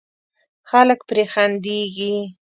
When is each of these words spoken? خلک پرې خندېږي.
خلک 0.69 0.99
پرې 1.09 1.23
خندېږي. 1.33 2.15